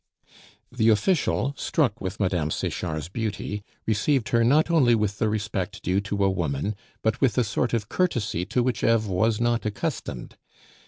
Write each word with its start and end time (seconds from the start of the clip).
The 0.71 0.89
official, 0.89 1.53
struck 1.55 2.01
with 2.01 2.19
Mme. 2.19 2.49
Sechard's 2.49 3.07
beauty, 3.07 3.61
received 3.85 4.29
her 4.29 4.43
not 4.43 4.71
only 4.71 4.95
with 4.95 5.19
the 5.19 5.29
respect 5.29 5.83
due 5.83 6.01
to 6.01 6.23
a 6.23 6.29
woman 6.31 6.73
but 7.03 7.21
with 7.21 7.37
a 7.37 7.43
sort 7.43 7.71
of 7.75 7.87
courtesy 7.87 8.43
to 8.45 8.63
which 8.63 8.83
Eve 8.83 9.05
was 9.05 9.39
not 9.39 9.63
accustomed. 9.63 10.37